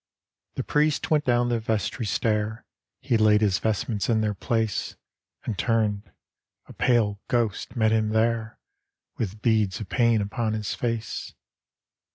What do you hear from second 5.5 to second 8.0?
turned— a pale ghost met